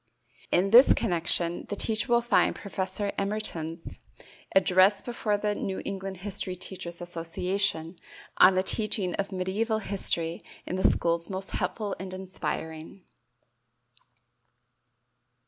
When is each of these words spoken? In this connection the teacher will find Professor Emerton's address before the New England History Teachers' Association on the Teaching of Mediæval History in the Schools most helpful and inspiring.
In 0.51 0.71
this 0.71 0.93
connection 0.95 1.65
the 1.69 1.75
teacher 1.75 2.11
will 2.11 2.23
find 2.23 2.55
Professor 2.55 3.11
Emerton's 3.19 3.99
address 4.55 5.03
before 5.03 5.37
the 5.37 5.53
New 5.53 5.79
England 5.85 6.17
History 6.25 6.55
Teachers' 6.55 7.01
Association 7.01 7.99
on 8.37 8.55
the 8.55 8.63
Teaching 8.63 9.13
of 9.17 9.27
Mediæval 9.27 9.83
History 9.83 10.41
in 10.65 10.75
the 10.75 10.83
Schools 10.83 11.29
most 11.29 11.51
helpful 11.51 11.95
and 11.99 12.15
inspiring. 12.15 13.03